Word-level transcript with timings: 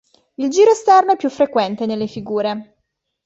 Il 0.37 0.49
giro 0.49 0.71
esterno 0.71 1.11
è 1.11 1.15
più 1.15 1.29
frequente 1.29 1.85
nelle 1.85 2.07
figure. 2.07 2.77